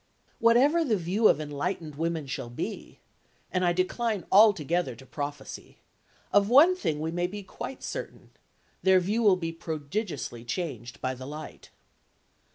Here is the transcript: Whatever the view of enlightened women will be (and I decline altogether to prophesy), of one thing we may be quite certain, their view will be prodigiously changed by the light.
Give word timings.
Whatever 0.39 0.83
the 0.83 0.97
view 0.97 1.27
of 1.27 1.39
enlightened 1.39 1.93
women 1.93 2.27
will 2.35 2.49
be 2.49 2.97
(and 3.51 3.63
I 3.63 3.71
decline 3.71 4.25
altogether 4.31 4.95
to 4.95 5.05
prophesy), 5.05 5.77
of 6.33 6.49
one 6.49 6.75
thing 6.75 6.99
we 6.99 7.11
may 7.11 7.27
be 7.27 7.43
quite 7.43 7.83
certain, 7.83 8.31
their 8.81 8.99
view 8.99 9.21
will 9.21 9.35
be 9.35 9.51
prodigiously 9.51 10.43
changed 10.43 10.99
by 11.01 11.13
the 11.13 11.27
light. 11.27 11.69